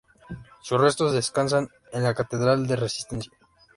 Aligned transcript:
Sus 0.63 0.81
restos 0.81 1.13
descansan 1.13 1.69
en 1.93 2.01
la 2.01 2.15
Catedral 2.15 2.65
de 2.65 2.75
Resistencia. 2.75 3.31